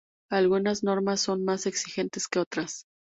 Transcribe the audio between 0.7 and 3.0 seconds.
normas son más exigentes que otras.